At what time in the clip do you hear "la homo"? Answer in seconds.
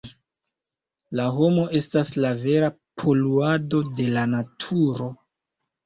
1.19-1.67